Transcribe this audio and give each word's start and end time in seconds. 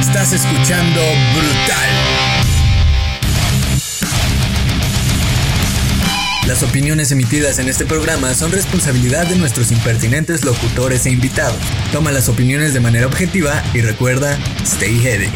Estás 0.00 0.32
escuchando 0.32 1.02
Brutal. 1.34 1.90
Las 6.46 6.62
opiniones 6.62 7.12
emitidas 7.12 7.58
en 7.58 7.68
este 7.68 7.84
programa 7.84 8.32
son 8.32 8.52
responsabilidad 8.52 9.26
de 9.26 9.36
nuestros 9.36 9.70
impertinentes 9.70 10.46
locutores 10.46 11.04
e 11.04 11.10
invitados. 11.10 11.60
Toma 11.92 12.10
las 12.10 12.30
opiniones 12.30 12.72
de 12.72 12.80
manera 12.80 13.06
objetiva 13.06 13.62
y 13.74 13.82
recuerda, 13.82 14.38
stay 14.64 14.98
heavy. 14.98 15.28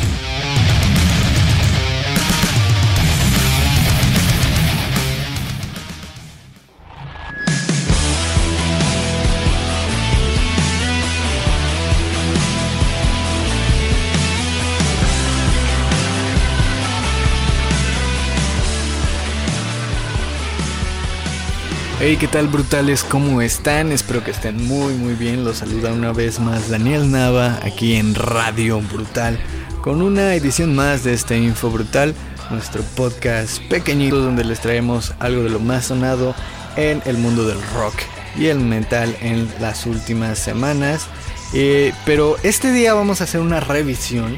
Hey, 22.06 22.19
¿qué 22.20 22.28
tal 22.28 22.48
brutales? 22.48 23.02
¿Cómo 23.02 23.41
están? 23.41 23.91
Espero 23.91 24.22
que 24.22 24.30
estén 24.30 24.62
muy 24.66 24.92
muy 24.92 25.14
bien. 25.14 25.42
Los 25.42 25.56
saluda 25.56 25.91
una 25.91 26.12
vez 26.12 26.38
más 26.38 26.69
Daniel 26.69 27.11
Nava 27.11 27.58
aquí 27.62 27.94
en 27.94 28.14
Radio 28.14 28.83
Brutal 28.83 29.38
con 29.80 30.02
una 30.02 30.34
edición 30.34 30.74
más 30.74 31.02
de 31.02 31.14
este 31.14 31.38
Info 31.38 31.70
Brutal, 31.70 32.14
nuestro 32.50 32.83
podcast 32.94 33.58
pequeñito 33.70 34.19
donde 34.19 34.44
les 34.44 34.61
traemos 34.61 35.14
algo 35.19 35.44
de 35.44 35.48
lo 35.48 35.61
más 35.61 35.86
sonado 35.86 36.34
en 36.77 37.00
el 37.06 37.16
mundo 37.16 37.48
del 37.48 37.62
rock 37.74 37.94
y 38.36 38.48
el 38.48 38.61
metal 38.61 39.16
en 39.22 39.48
las 39.58 39.86
últimas 39.86 40.39
semanas. 40.39 41.06
Eh, 41.55 41.94
pero 42.05 42.36
este 42.42 42.70
día 42.70 42.92
vamos 42.92 43.22
a 43.22 43.24
hacer 43.24 43.41
una 43.41 43.61
revisión 43.61 44.36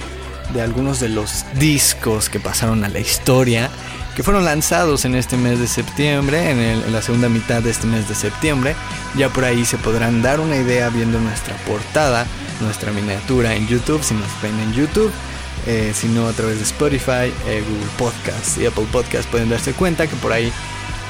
de 0.54 0.62
algunos 0.62 1.00
de 1.00 1.08
los 1.08 1.44
discos 1.58 2.30
que 2.30 2.38
pasaron 2.38 2.84
a 2.84 2.88
la 2.88 3.00
historia 3.00 3.70
que 4.16 4.22
fueron 4.22 4.46
lanzados 4.46 5.04
en 5.04 5.14
este 5.14 5.36
mes 5.36 5.60
de 5.60 5.68
septiembre, 5.68 6.50
en, 6.50 6.90
la 6.90 7.02
segunda 7.02 7.28
mitad 7.28 7.62
de 7.62 7.70
este 7.70 7.86
mes 7.86 8.08
de 8.08 8.14
septiembre. 8.14 8.74
Ya 9.14 9.28
por 9.28 9.44
ahí 9.44 9.66
se 9.66 9.76
podrán 9.76 10.22
dar 10.22 10.40
una 10.40 10.56
idea 10.56 10.88
viendo 10.88 11.20
nuestra 11.20 11.54
portada, 11.66 12.26
nuestra 12.62 12.92
miniatura 12.92 13.54
en 13.54 13.68
YouTube, 13.68 14.02
si 14.02 14.14
nos 14.14 14.28
ven 14.40 14.58
en 14.58 14.72
YouTube. 14.72 15.12
Eh, 15.66 15.92
si 15.94 16.08
no 16.08 16.28
a 16.28 16.32
través 16.32 16.56
de 16.56 16.62
Spotify, 16.62 17.30
eh, 17.46 17.62
Google 17.68 17.90
Podcast 17.98 18.56
y 18.56 18.64
Apple 18.64 18.86
Podcast 18.90 19.28
pueden 19.28 19.50
darse 19.50 19.74
cuenta 19.74 20.06
que 20.06 20.16
por 20.16 20.32
ahí 20.32 20.50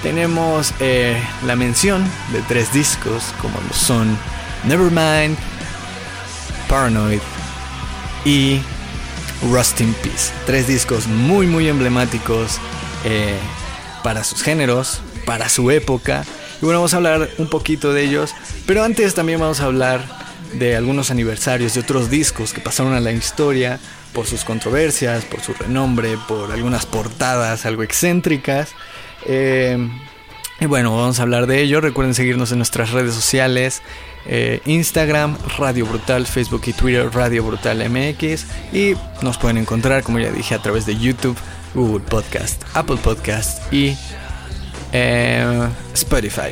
tenemos 0.03 0.73
eh, 0.81 1.17
la 1.45 1.55
mención 1.55 2.03
de 2.33 2.41
tres 2.43 2.73
discos 2.73 3.33
como 3.41 3.61
lo 3.61 3.73
son 3.73 4.19
Nevermind, 4.65 5.37
Paranoid 6.69 7.21
y 8.25 8.61
Rust 9.53 9.81
in 9.81 9.95
Peace. 10.03 10.33
Tres 10.45 10.67
discos 10.67 11.07
muy 11.07 11.47
muy 11.47 11.69
emblemáticos 11.69 12.59
para 14.03 14.25
sus 14.25 14.43
géneros, 14.43 15.01
para 15.25 15.49
su 15.49 15.71
época. 15.71 16.25
Y 16.61 16.65
bueno, 16.65 16.79
vamos 16.81 16.95
a 16.95 16.99
hablar 16.99 17.29
un 17.39 17.49
poquito 17.49 17.93
de 17.93 18.05
ellos, 18.05 18.35
pero 18.67 18.83
antes 18.83 19.15
también 19.15 19.41
vamos 19.41 19.61
a 19.61 19.65
hablar 19.65 20.05
de 20.55 20.77
algunos 20.77 21.11
aniversarios 21.11 21.75
de 21.75 21.81
otros 21.81 22.09
discos 22.09 22.53
que 22.53 22.61
pasaron 22.61 22.95
a 22.95 23.01
la 23.01 23.13
historia 23.13 23.79
por 24.13 24.27
sus 24.27 24.45
controversias, 24.45 25.25
por 25.25 25.41
su 25.41 25.53
renombre, 25.53 26.17
por 26.27 26.51
algunas 26.51 26.87
portadas 26.87 27.67
algo 27.67 27.83
excéntricas. 27.83 28.71
Eh, 29.27 29.77
y 30.59 30.65
bueno, 30.65 30.97
vamos 30.97 31.19
a 31.19 31.23
hablar 31.23 31.47
de 31.47 31.61
ello. 31.61 31.83
Recuerden 31.83 32.15
seguirnos 32.15 32.51
en 32.51 32.59
nuestras 32.59 32.93
redes 32.93 33.15
sociales. 33.15 33.83
Eh, 34.25 34.61
Instagram, 34.65 35.37
Radio 35.59 35.85
Brutal, 35.85 36.27
Facebook 36.27 36.63
y 36.67 36.73
Twitter, 36.73 37.11
Radio 37.13 37.45
Brutal 37.45 37.87
MX. 37.91 38.47
Y 38.73 38.95
nos 39.21 39.37
pueden 39.37 39.59
encontrar, 39.59 40.03
como 40.03 40.19
ya 40.19 40.31
dije, 40.31 40.55
a 40.55 40.63
través 40.63 40.87
de 40.87 40.97
YouTube, 40.97 41.37
Google 41.77 42.01
Podcast, 42.01 42.63
Apple 42.75 42.97
Podcast 42.97 43.73
y 43.73 43.97
eh, 44.93 45.69
Spotify. 45.93 46.51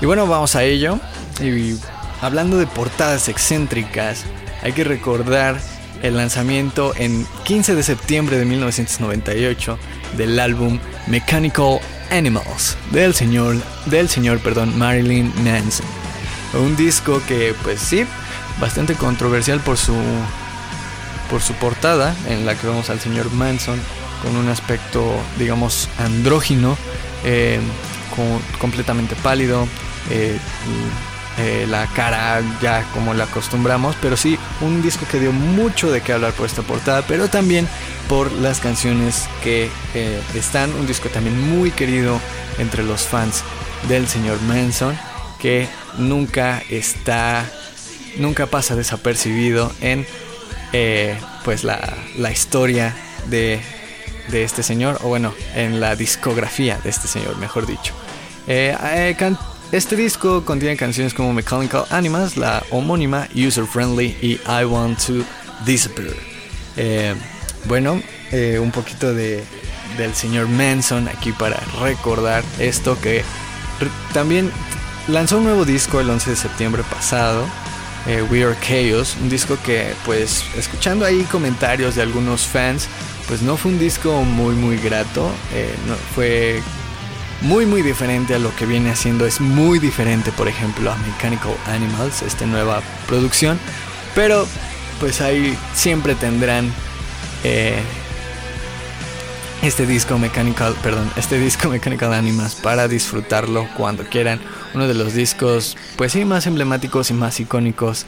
Y 0.00 0.06
bueno, 0.06 0.26
vamos 0.26 0.54
a 0.54 0.62
ello. 0.62 1.00
Y 1.42 1.76
hablando 2.20 2.58
de 2.58 2.66
portadas 2.66 3.28
excéntricas, 3.28 4.24
hay 4.62 4.72
que 4.72 4.84
recordar 4.84 5.58
el 6.02 6.16
lanzamiento 6.16 6.92
en 6.96 7.26
15 7.44 7.74
de 7.74 7.82
septiembre 7.82 8.38
de 8.38 8.44
1998 8.44 9.78
del 10.18 10.38
álbum 10.38 10.78
Mechanical 11.06 11.80
Animals 12.10 12.76
del 12.90 13.14
señor, 13.14 13.56
del 13.86 14.08
señor, 14.08 14.40
perdón, 14.40 14.78
Marilyn 14.78 15.32
Manson. 15.42 15.86
Un 16.52 16.76
disco 16.76 17.22
que, 17.26 17.54
pues 17.62 17.80
sí, 17.80 18.04
bastante 18.60 18.94
controversial 18.94 19.60
por 19.60 19.78
su 19.78 19.94
por 21.30 21.40
su 21.40 21.54
portada 21.54 22.14
en 22.26 22.44
la 22.44 22.56
que 22.56 22.66
vemos 22.66 22.90
al 22.90 22.98
señor 22.98 23.30
Manson 23.30 23.80
con 24.22 24.36
un 24.36 24.48
aspecto, 24.48 25.12
digamos, 25.38 25.88
andrógino, 25.98 26.76
eh, 27.24 27.60
completamente 28.58 29.16
pálido, 29.16 29.66
eh, 30.10 30.36
eh, 31.38 31.66
la 31.68 31.86
cara 31.86 32.42
ya 32.60 32.82
como 32.92 33.14
la 33.14 33.24
acostumbramos, 33.24 33.96
pero 34.02 34.16
sí 34.16 34.38
un 34.60 34.82
disco 34.82 35.06
que 35.10 35.18
dio 35.18 35.32
mucho 35.32 35.90
de 35.90 36.02
qué 36.02 36.12
hablar 36.12 36.32
por 36.34 36.46
esta 36.46 36.62
portada, 36.62 37.02
pero 37.06 37.28
también 37.28 37.66
por 38.08 38.30
las 38.32 38.60
canciones 38.60 39.26
que 39.42 39.70
están, 40.34 40.74
un 40.74 40.86
disco 40.86 41.08
también 41.08 41.40
muy 41.40 41.70
querido 41.70 42.20
entre 42.58 42.82
los 42.82 43.02
fans 43.02 43.42
del 43.88 44.06
señor 44.06 44.38
Manson, 44.42 44.98
que 45.38 45.66
nunca 45.96 46.62
está, 46.68 47.46
nunca 48.18 48.46
pasa 48.46 48.74
desapercibido 48.74 49.72
en 49.80 50.06
pues 51.44 51.64
la, 51.64 51.96
la 52.18 52.30
historia 52.30 52.94
de 53.28 53.62
de 54.30 54.44
este 54.44 54.62
señor, 54.62 54.98
o 55.02 55.08
bueno, 55.08 55.34
en 55.54 55.80
la 55.80 55.96
discografía 55.96 56.78
de 56.82 56.90
este 56.90 57.08
señor, 57.08 57.36
mejor 57.38 57.66
dicho. 57.66 57.92
Eh, 58.46 58.76
eh, 58.82 59.34
este 59.72 59.96
disco 59.96 60.44
contiene 60.44 60.76
canciones 60.76 61.14
como 61.14 61.32
Mechanical 61.32 61.84
Animals, 61.90 62.36
la 62.36 62.62
homónima 62.70 63.28
User 63.34 63.64
Friendly 63.64 64.16
y 64.20 64.40
I 64.46 64.64
Want 64.64 64.98
to 65.06 65.24
Disappear. 65.64 66.14
Eh, 66.76 67.14
bueno, 67.66 68.00
un 68.60 68.70
poquito 68.70 69.12
de, 69.12 69.44
del 69.98 70.14
señor 70.14 70.48
Manson 70.48 71.08
aquí 71.08 71.32
para 71.32 71.60
recordar 71.80 72.42
esto 72.58 72.98
que 73.00 73.22
también 74.14 74.50
lanzó 75.08 75.38
un 75.38 75.44
nuevo 75.44 75.64
disco 75.64 76.00
el 76.00 76.08
11 76.08 76.30
de 76.30 76.36
septiembre 76.36 76.82
pasado. 76.90 77.46
We 78.30 78.42
Are 78.42 78.56
Chaos, 78.60 79.16
un 79.20 79.28
disco 79.28 79.58
que 79.64 79.92
pues 80.06 80.42
escuchando 80.56 81.04
ahí 81.04 81.22
comentarios 81.30 81.96
de 81.96 82.02
algunos 82.02 82.46
fans 82.46 82.88
pues 83.30 83.42
no 83.42 83.56
fue 83.56 83.70
un 83.70 83.78
disco 83.78 84.24
muy 84.24 84.56
muy 84.56 84.76
grato, 84.76 85.30
eh, 85.54 85.72
fue 86.16 86.60
muy 87.42 87.64
muy 87.64 87.80
diferente 87.80 88.34
a 88.34 88.40
lo 88.40 88.52
que 88.56 88.66
viene 88.66 88.90
haciendo, 88.90 89.24
es 89.24 89.40
muy 89.40 89.78
diferente 89.78 90.32
por 90.32 90.48
ejemplo 90.48 90.90
a 90.90 90.96
Mechanical 90.96 91.54
Animals, 91.66 92.22
esta 92.22 92.44
nueva 92.44 92.82
producción, 93.06 93.56
pero 94.16 94.48
pues 94.98 95.20
ahí 95.20 95.56
siempre 95.74 96.16
tendrán 96.16 96.72
eh, 97.44 97.80
este 99.62 99.86
disco 99.86 100.18
Mechanical, 100.18 100.74
perdón, 100.82 101.08
este 101.16 101.38
disco 101.38 101.70
Animals 101.70 102.56
para 102.56 102.88
disfrutarlo 102.88 103.68
cuando 103.76 104.02
quieran, 104.02 104.40
uno 104.74 104.88
de 104.88 104.94
los 104.94 105.14
discos 105.14 105.76
pues 105.96 106.10
sí 106.10 106.24
más 106.24 106.48
emblemáticos 106.48 107.12
y 107.12 107.14
más 107.14 107.38
icónicos 107.38 108.06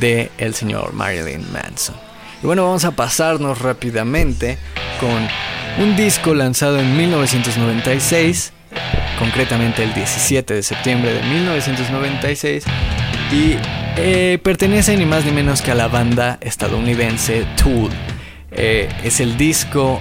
de 0.00 0.30
el 0.38 0.54
señor 0.54 0.94
Marilyn 0.94 1.44
Manson. 1.52 2.11
Y 2.42 2.46
bueno, 2.46 2.64
vamos 2.64 2.84
a 2.84 2.90
pasarnos 2.90 3.60
rápidamente 3.60 4.58
con 4.98 5.28
un 5.78 5.96
disco 5.96 6.34
lanzado 6.34 6.80
en 6.80 6.96
1996, 6.96 8.52
concretamente 9.18 9.84
el 9.84 9.94
17 9.94 10.54
de 10.54 10.62
septiembre 10.64 11.14
de 11.14 11.22
1996, 11.22 12.64
y 13.30 13.54
eh, 13.96 14.40
pertenece 14.42 14.96
ni 14.96 15.06
más 15.06 15.24
ni 15.24 15.30
menos 15.30 15.62
que 15.62 15.70
a 15.70 15.76
la 15.76 15.86
banda 15.86 16.38
estadounidense 16.40 17.46
Tool. 17.62 17.90
Eh, 18.50 18.88
es 19.04 19.20
el 19.20 19.38
disco 19.38 20.00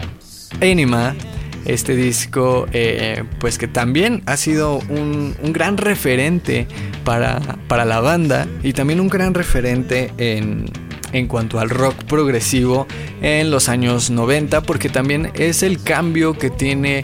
Anima 0.61 1.15
Este 1.63 1.95
disco, 1.95 2.65
eh, 2.73 3.23
pues 3.39 3.59
que 3.59 3.67
también 3.67 4.23
ha 4.25 4.35
sido 4.35 4.79
un, 4.89 5.35
gran 5.53 5.77
referente 5.77 6.67
para, 7.05 7.39
para, 7.67 7.85
la 7.85 7.99
banda 7.99 8.47
y 8.63 8.73
también 8.73 8.99
un 8.99 9.09
gran 9.09 9.35
referente 9.35 10.11
en, 10.17 10.65
en 11.13 11.27
cuanto 11.27 11.59
al 11.59 11.69
rock 11.69 12.03
progresivo 12.05 12.87
en 13.21 13.51
los 13.51 13.69
años 13.69 14.09
90, 14.09 14.61
porque 14.61 14.89
también 14.89 15.31
es 15.35 15.63
el 15.63 15.81
cambio 15.81 16.37
que 16.37 16.49
tiene 16.49 17.03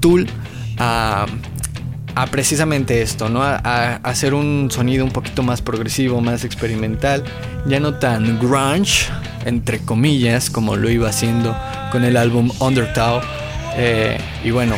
Tool 0.00 0.26
a 0.78 1.26
precisamente 2.30 3.02
esto, 3.02 3.28
¿no? 3.28 3.42
A, 3.42 3.96
hacer 4.02 4.34
un 4.34 4.68
sonido 4.70 5.04
un 5.04 5.10
poquito 5.10 5.42
más 5.42 5.62
progresivo, 5.62 6.20
más 6.20 6.44
experimental, 6.44 7.24
ya 7.66 7.80
no 7.80 7.94
tan 7.94 8.38
grunge, 8.38 9.06
entre 9.44 9.80
comillas, 9.80 10.50
como 10.50 10.76
lo 10.76 10.90
iba 10.90 11.08
haciendo 11.08 11.56
con 11.90 12.04
el 12.04 12.16
álbum 12.16 12.50
Undertow. 12.60 13.20
Eh, 13.76 14.18
y 14.44 14.50
bueno, 14.50 14.76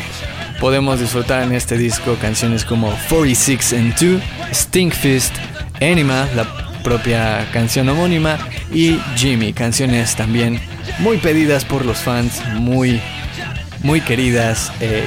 podemos 0.61 1.01
disfrutar 1.01 1.43
en 1.43 1.53
este 1.53 1.77
disco 1.77 2.17
canciones 2.21 2.65
como 2.65 2.89
46 3.09 3.73
and 3.75 3.95
2, 4.01 4.23
Stinkfist, 4.55 5.35
Anima, 5.81 6.27
la 6.35 6.66
propia 6.87 7.49
canción 7.53 7.89
homónima, 7.89 8.39
y 8.73 9.01
Jimmy, 9.17 9.53
canciones 9.53 10.15
también 10.15 10.61
muy 11.01 11.17
pedidas 11.19 11.65
por 11.65 11.85
los 11.85 11.99
fans, 11.99 12.41
muy, 12.55 13.01
muy 13.83 14.01
queridas. 14.01 14.71
Eh, 14.81 15.03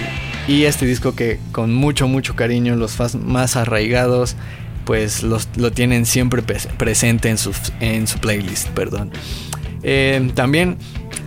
y 0.45 0.65
este 0.65 0.85
disco 0.85 1.15
que 1.15 1.39
con 1.53 1.73
mucho, 1.73 2.09
mucho 2.09 2.35
cariño 2.35 2.75
los 2.75 2.91
fans 2.91 3.15
más 3.15 3.55
arraigados 3.55 4.35
pues 4.83 5.23
los, 5.23 5.47
lo 5.55 5.71
tienen 5.71 6.05
siempre 6.05 6.41
presente 6.41 7.29
en 7.29 7.37
su, 7.37 7.53
en 7.79 8.07
su 8.07 8.19
playlist, 8.19 8.67
perdón. 8.71 9.11
Eh, 9.81 10.31
también 10.35 10.77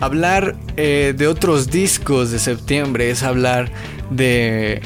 hablar 0.01 0.57
eh, 0.77 1.15
de 1.17 1.29
otros 1.29 1.71
discos 1.71 2.31
de 2.31 2.39
septiembre 2.39 3.09
es 3.09 3.23
hablar 3.23 3.71
de 4.11 4.83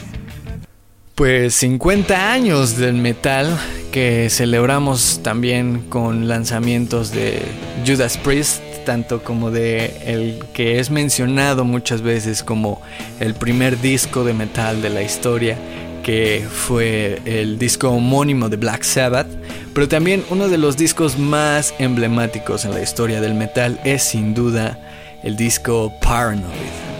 pues 1.16 1.56
50 1.56 2.32
años 2.32 2.76
del 2.76 2.94
metal 2.94 3.58
que 3.96 4.28
celebramos 4.28 5.20
también 5.22 5.80
con 5.88 6.28
lanzamientos 6.28 7.12
de 7.12 7.40
Judas 7.86 8.18
Priest, 8.18 8.60
tanto 8.84 9.24
como 9.24 9.50
de 9.50 9.90
el 10.04 10.44
que 10.52 10.80
es 10.80 10.90
mencionado 10.90 11.64
muchas 11.64 12.02
veces 12.02 12.42
como 12.42 12.82
el 13.20 13.32
primer 13.32 13.80
disco 13.80 14.22
de 14.22 14.34
metal 14.34 14.82
de 14.82 14.90
la 14.90 15.00
historia, 15.00 15.56
que 16.04 16.44
fue 16.46 17.22
el 17.24 17.58
disco 17.58 17.88
homónimo 17.88 18.50
de 18.50 18.58
Black 18.58 18.82
Sabbath, 18.82 19.28
pero 19.72 19.88
también 19.88 20.22
uno 20.28 20.48
de 20.48 20.58
los 20.58 20.76
discos 20.76 21.18
más 21.18 21.72
emblemáticos 21.78 22.66
en 22.66 22.74
la 22.74 22.82
historia 22.82 23.22
del 23.22 23.32
metal 23.32 23.80
es 23.82 24.02
sin 24.02 24.34
duda 24.34 24.78
el 25.22 25.38
disco 25.38 25.90
Paranoid 26.02 26.52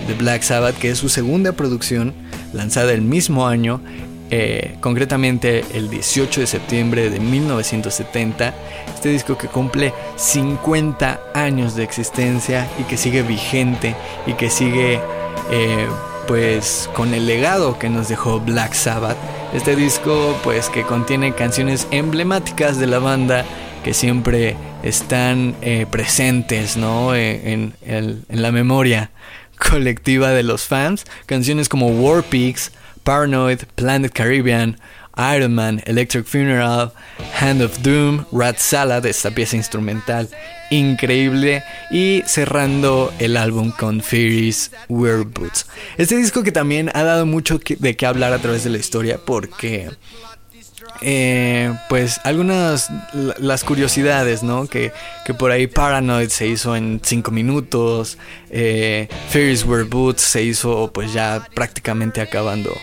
de 0.09 0.15
Black 0.15 0.41
Sabbath, 0.41 0.79
que 0.79 0.89
es 0.89 0.97
su 0.97 1.11
segunda 1.11 1.53
producción 1.53 2.15
lanzada 2.55 2.95
el 2.95 3.03
mismo 3.03 3.47
año 3.47 3.83
eh, 4.31 4.77
concretamente 4.81 5.65
el 5.75 5.89
18 5.89 6.41
de 6.41 6.47
septiembre 6.47 7.11
de 7.11 7.21
1970, 7.21 8.55
este 8.95 9.09
disco 9.11 9.39
que 9.39 9.49
cumple 9.49 9.93
50 10.17 11.21
años 11.35 11.77
de 11.77 11.85
existencia 11.85 12.69
y 12.81 12.85
que 12.85 12.97
sigue 12.97 13.23
vigente 13.23 13.95
y 14.27 14.33
que 14.33 14.51
sigue 14.51 15.01
eh, 15.51 15.87
pues 16.27 16.91
con 16.95 17.15
el 17.15 17.27
legado 17.27 17.79
que 17.79 17.89
nos 17.89 18.09
dejó 18.09 18.41
Black 18.41 18.75
Sabbath. 18.75 19.17
Este 19.55 19.77
disco 19.77 20.37
pues 20.43 20.69
que 20.71 20.83
contiene 20.83 21.33
canciones 21.35 21.87
emblemáticas 21.93 22.79
de 22.79 22.89
la 22.89 22.99
banda 22.99 23.45
que 23.85 23.95
siempre 23.95 24.57
están 24.83 25.55
eh, 25.63 25.87
presentes 25.89 26.77
¿no? 26.77 27.15
en, 27.15 27.75
en 27.83 28.25
la 28.29 28.51
memoria 28.51 29.13
colectiva 29.71 30.31
de 30.31 30.43
los 30.43 30.65
fans. 30.65 31.05
Canciones 31.27 31.69
como 31.69 31.89
War 31.89 32.23
Pigs, 32.23 32.73
Paranoid, 33.07 33.61
Planet 33.77 34.13
Caribbean, 34.13 34.77
Iron 35.17 35.55
Man, 35.55 35.81
Electric 35.87 36.27
Funeral, 36.27 36.93
Hand 37.41 37.63
of 37.63 37.81
Doom, 37.81 38.25
Rat 38.33 38.59
Salad, 38.59 39.07
esta 39.07 39.31
pieza 39.31 39.55
instrumental 39.55 40.29
increíble 40.71 41.63
y 41.93 42.25
cerrando 42.27 43.15
el 43.21 43.37
álbum 43.37 43.71
con 43.71 44.01
Fairies 44.01 44.73
Wear 44.89 45.23
Boots. 45.23 45.67
Este 45.99 46.17
disco 46.17 46.43
que 46.43 46.51
también 46.51 46.91
ha 46.95 47.05
dado 47.05 47.27
mucho 47.27 47.61
de 47.79 47.97
qué 47.97 48.07
hablar 48.07 48.33
a 48.33 48.41
través 48.41 48.65
de 48.65 48.71
la 48.71 48.79
historia 48.79 49.21
porque 49.25 49.89
eh, 51.01 51.73
pues 51.89 52.21
algunas 52.25 52.91
las 53.39 53.63
curiosidades, 53.63 54.43
¿no? 54.43 54.67
Que, 54.67 54.91
por 55.39 55.53
ahí 55.53 55.69
Paranoid 55.69 56.31
se 56.31 56.49
hizo 56.49 56.75
en 56.75 57.01
5 57.05 57.31
minutos, 57.31 58.19
eh, 58.51 59.07
Fairies 59.29 59.65
Wear 59.65 59.85
Boots 59.85 60.23
se 60.23 60.43
hizo 60.43 60.91
pues 60.93 61.13
ya 61.13 61.47
prácticamente 61.55 62.21
acabando 62.21 62.77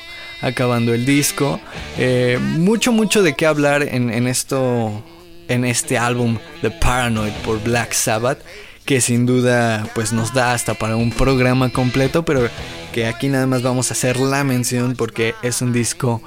acabando 0.43 0.93
el 0.93 1.05
disco. 1.05 1.59
Eh, 1.97 2.37
mucho, 2.39 2.91
mucho 2.91 3.23
de 3.23 3.33
qué 3.33 3.47
hablar 3.47 3.83
en, 3.83 4.27
esto, 4.27 5.03
en 5.47 5.65
este 5.65 5.97
álbum 5.97 6.37
The 6.61 6.69
Paranoid 6.69 7.31
por 7.45 7.63
Black 7.63 7.93
Sabbath, 7.93 8.39
que 8.85 9.01
sin 9.01 9.25
duda 9.25 9.87
pues 9.95 10.13
nos 10.13 10.33
da 10.33 10.53
hasta 10.53 10.75
para 10.75 10.97
un 10.97 11.11
programa 11.11 11.69
completo, 11.69 12.23
pero 12.23 12.49
que 12.91 13.07
aquí 13.07 13.29
nada 13.29 13.47
más 13.47 13.63
vamos 13.63 13.89
a 13.89 13.93
hacer 13.93 14.19
la 14.19 14.43
mención 14.43 14.95
porque 14.95 15.33
es 15.41 15.61
un 15.61 15.73
disco 15.73 16.21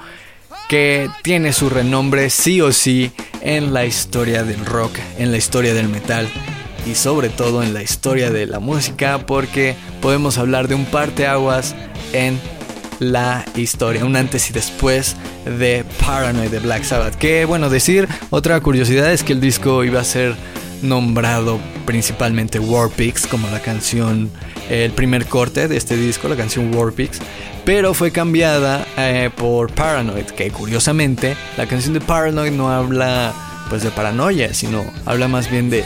que 0.67 1.09
tiene 1.23 1.53
su 1.53 1.69
renombre 1.69 2.29
sí 2.29 2.59
o 2.59 2.73
sí 2.73 3.11
en 3.41 3.73
la 3.73 3.85
historia 3.85 4.43
del 4.43 4.65
rock, 4.65 4.97
en 5.17 5.31
la 5.31 5.37
historia 5.37 5.73
del 5.73 5.87
metal 5.87 6.27
y 6.85 6.95
sobre 6.95 7.29
todo 7.29 7.63
en 7.63 7.73
la 7.73 7.83
historia 7.83 8.31
de 8.31 8.47
la 8.47 8.59
música 8.59 9.25
porque 9.25 9.75
podemos 10.01 10.37
hablar 10.37 10.67
de 10.67 10.75
un 10.75 10.85
parteaguas 10.85 11.75
en 12.11 12.39
la 12.99 13.45
historia, 13.55 14.05
un 14.05 14.15
antes 14.15 14.49
y 14.49 14.53
después 14.53 15.15
de 15.45 15.85
Paranoid 16.05 16.49
de 16.49 16.59
Black 16.59 16.83
Sabbath. 16.83 17.15
Que 17.15 17.45
bueno, 17.45 17.69
decir, 17.69 18.07
otra 18.29 18.59
curiosidad 18.61 19.11
es 19.11 19.23
que 19.23 19.33
el 19.33 19.41
disco 19.41 19.83
iba 19.83 20.01
a 20.01 20.03
ser 20.03 20.35
nombrado 20.81 21.59
principalmente 21.85 22.59
War 22.59 22.89
Pigs, 22.89 23.27
como 23.27 23.49
la 23.49 23.59
canción, 23.61 24.29
el 24.69 24.91
primer 24.91 25.25
corte 25.25 25.67
de 25.67 25.77
este 25.77 25.95
disco, 25.95 26.27
la 26.27 26.35
canción 26.35 26.73
War 26.73 26.93
Pigs, 26.93 27.19
pero 27.65 27.93
fue 27.93 28.11
cambiada 28.11 28.85
eh, 28.97 29.29
por 29.35 29.71
Paranoid, 29.73 30.25
que 30.25 30.51
curiosamente 30.51 31.35
la 31.57 31.65
canción 31.65 31.93
de 31.93 32.01
Paranoid 32.01 32.51
no 32.51 32.69
habla 32.71 33.33
pues 33.69 33.83
de 33.83 33.91
paranoia, 33.91 34.53
sino 34.53 34.85
habla 35.05 35.27
más 35.27 35.51
bien 35.51 35.69
de, 35.69 35.83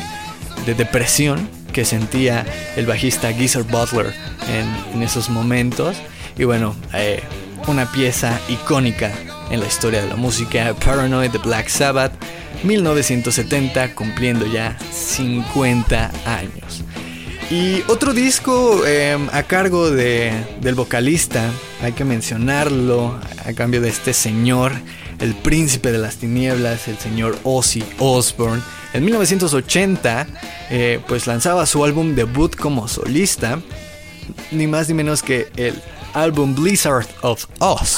de 0.67 0.75
depresión 0.75 1.49
que 1.73 1.83
sentía 1.83 2.45
el 2.75 2.85
bajista 2.85 3.33
Geezer 3.33 3.63
Butler 3.63 4.13
en 4.93 5.01
esos 5.01 5.29
momentos 5.29 5.97
y 6.37 6.43
bueno, 6.43 6.75
eh, 6.93 7.21
una 7.67 7.91
pieza 7.91 8.39
icónica 8.49 9.11
en 9.49 9.59
la 9.59 9.67
historia 9.67 10.01
de 10.01 10.07
la 10.07 10.15
música, 10.15 10.73
Paranoid 10.83 11.31
de 11.31 11.37
Black 11.39 11.67
Sabbath, 11.67 12.13
1970, 12.63 13.95
cumpliendo 13.95 14.45
ya 14.45 14.77
50 14.91 16.11
años. 16.25 16.83
Y 17.49 17.83
otro 17.89 18.13
disco 18.13 18.85
em, 18.87 19.27
a 19.33 19.43
cargo 19.43 19.91
de, 19.91 20.31
del 20.61 20.75
vocalista, 20.75 21.51
hay 21.81 21.91
que 21.91 22.05
mencionarlo, 22.05 23.19
a 23.45 23.53
cambio 23.53 23.81
de 23.81 23.89
este 23.89 24.13
señor, 24.13 24.71
el 25.19 25.35
príncipe 25.35 25.91
de 25.91 25.97
las 25.97 26.15
tinieblas, 26.15 26.87
el 26.87 26.97
señor 26.97 27.37
Ozzy 27.43 27.83
Osbourne. 27.99 28.61
En 28.93 29.03
1980, 29.03 30.27
eh, 30.69 30.99
pues 31.07 31.27
lanzaba 31.27 31.65
su 31.65 31.83
álbum 31.83 32.15
debut 32.15 32.55
como 32.55 32.87
solista, 32.87 33.59
ni 34.51 34.67
más 34.67 34.87
ni 34.87 34.93
menos 34.93 35.21
que 35.21 35.49
el 35.57 35.75
álbum 36.13 36.55
Blizzard 36.55 37.07
of 37.21 37.45
Oz. 37.59 37.97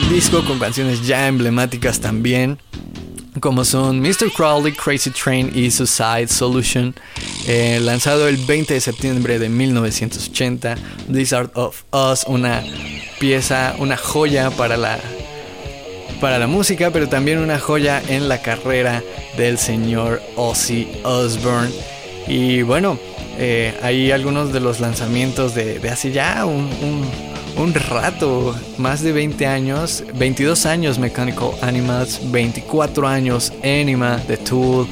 Un 0.00 0.08
disco 0.14 0.44
con 0.44 0.58
canciones 0.58 1.06
ya 1.06 1.26
emblemáticas 1.28 2.00
también, 2.00 2.58
como 3.40 3.64
son 3.64 4.00
Mr. 4.00 4.30
Crowley, 4.34 4.72
Crazy 4.72 5.10
Train 5.10 5.50
y 5.54 5.70
Suicide 5.70 6.28
Solution, 6.28 6.94
eh, 7.46 7.80
lanzado 7.82 8.28
el 8.28 8.36
20 8.36 8.74
de 8.74 8.80
septiembre 8.80 9.38
de 9.38 9.48
1980. 9.48 10.76
Blizzard 11.08 11.50
of 11.54 11.82
Oz, 11.90 12.24
una 12.26 12.62
pieza, 13.18 13.74
una 13.78 13.96
joya 13.96 14.50
para 14.50 14.76
la, 14.76 14.98
para 16.20 16.38
la 16.38 16.46
música, 16.46 16.90
pero 16.90 17.08
también 17.08 17.38
una 17.38 17.58
joya 17.58 18.02
en 18.08 18.28
la 18.28 18.42
carrera 18.42 19.02
del 19.36 19.58
señor 19.58 20.22
Ozzy 20.36 20.88
Osbourne. 21.04 21.70
Y 22.26 22.62
bueno, 22.62 22.98
eh, 23.38 23.74
hay 23.82 24.10
algunos 24.10 24.52
de 24.52 24.60
los 24.60 24.80
lanzamientos 24.80 25.54
de, 25.54 25.80
hace 25.90 26.12
ya 26.12 26.44
un, 26.44 27.74
rato, 27.74 28.54
más 28.78 29.02
de 29.02 29.12
20 29.12 29.46
años, 29.46 30.04
22 30.14 30.66
años 30.66 30.98
Mechanical 30.98 31.50
Animals, 31.60 32.20
24 32.30 33.06
años 33.08 33.52
Anima 33.62 34.20
The 34.26 34.36
Tool, 34.36 34.86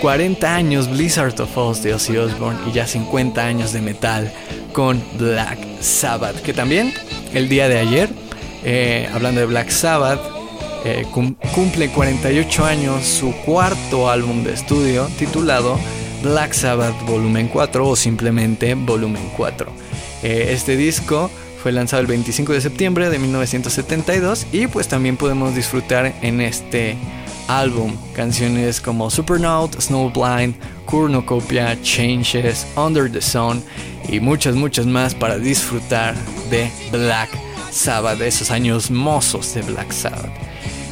40 0.00 0.54
años 0.54 0.90
Blizzard 0.90 1.40
of 1.40 1.56
Oz 1.56 1.82
de 1.82 1.94
Ozzy 1.94 2.16
Osbourne 2.16 2.58
y 2.68 2.72
ya 2.72 2.86
50 2.86 3.44
años 3.44 3.72
de 3.72 3.80
metal 3.80 4.32
con 4.72 5.02
Black 5.18 5.58
Sabbath, 5.80 6.40
que 6.42 6.52
también 6.52 6.92
el 7.34 7.48
día 7.48 7.68
de 7.68 7.78
ayer, 7.78 8.08
eh, 8.64 9.08
hablando 9.12 9.40
de 9.40 9.46
Black 9.46 9.70
Sabbath, 9.70 10.20
eh, 10.84 11.04
cumple 11.10 11.90
48 11.90 12.64
años 12.64 13.04
su 13.04 13.34
cuarto 13.44 14.08
álbum 14.08 14.44
de 14.44 14.54
estudio 14.54 15.08
titulado 15.18 15.78
Black 16.22 16.52
Sabbath 16.52 16.94
Volumen 17.06 17.48
4 17.48 17.88
o 17.88 17.96
simplemente 17.96 18.74
Volumen 18.74 19.30
4. 19.36 19.66
Eh, 20.22 20.48
este 20.50 20.76
disco 20.76 21.30
fue 21.62 21.72
lanzado 21.72 22.00
el 22.00 22.06
25 22.06 22.52
de 22.52 22.60
septiembre 22.60 23.10
de 23.10 23.18
1972 23.18 24.46
y 24.52 24.66
pues 24.66 24.88
también 24.88 25.16
podemos 25.16 25.54
disfrutar 25.54 26.14
en 26.22 26.40
este 26.40 26.96
álbum 27.48 27.96
canciones 28.14 28.80
como 28.80 29.10
Supernaut, 29.10 29.78
Snowblind, 29.80 30.54
Cornucopia, 30.86 31.80
Changes, 31.82 32.66
Under 32.76 33.10
the 33.10 33.20
Sun 33.20 33.62
y 34.08 34.20
muchas 34.20 34.54
muchas 34.54 34.86
más 34.86 35.14
para 35.14 35.38
disfrutar 35.38 36.14
de 36.50 36.70
Black 36.90 37.30
Sabbath, 37.70 38.18
de 38.18 38.28
esos 38.28 38.50
años 38.50 38.90
mozos 38.90 39.54
de 39.54 39.62
Black 39.62 39.92
Sabbath. 39.92 40.30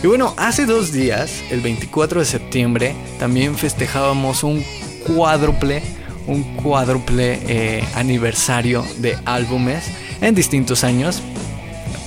Y 0.02 0.06
bueno, 0.06 0.34
hace 0.36 0.64
dos 0.64 0.92
días, 0.92 1.42
el 1.50 1.60
24 1.60 2.20
de 2.20 2.26
septiembre, 2.26 2.94
también 3.18 3.56
festejábamos 3.56 4.44
un 4.44 4.64
cuádruple, 5.08 5.82
un 6.26 6.42
cuádruple 6.56 7.40
eh, 7.48 7.84
aniversario 7.94 8.84
de 8.98 9.16
álbumes 9.24 9.84
en 10.20 10.34
distintos 10.34 10.84
años. 10.84 11.22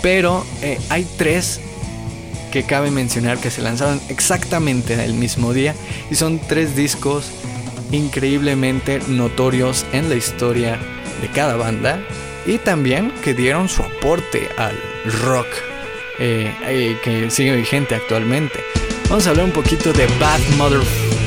Pero 0.01 0.46
eh, 0.62 0.79
hay 0.89 1.05
tres 1.17 1.60
que 2.51 2.63
cabe 2.63 2.91
mencionar 2.91 3.38
que 3.38 3.50
se 3.50 3.62
lanzaron 3.62 4.00
exactamente 4.10 5.03
el 5.03 5.13
mismo 5.13 5.53
día 5.53 5.74
y 6.10 6.15
son 6.15 6.39
tres 6.39 6.75
discos 6.75 7.31
increíblemente 7.91 9.00
notorios 9.08 9.86
en 9.93 10.10
la 10.10 10.15
historia 10.15 10.77
de 11.22 11.27
cada 11.29 11.55
banda 11.55 12.00
y 12.46 12.58
también 12.58 13.12
que 13.24 13.34
dieron 13.34 13.70
su 13.70 13.84
aporte 13.84 14.50
al 14.58 14.75
rock 15.24 15.48
eh, 16.20 16.98
que 17.03 17.29
sigue 17.31 17.55
vigente 17.55 17.96
actualmente. 17.96 18.60
Vamos 19.10 19.27
a 19.27 19.31
hablar 19.31 19.46
un 19.46 19.51
poquito 19.51 19.91
de 19.91 20.08
Bad 20.20 20.39
Mother, 20.58 20.79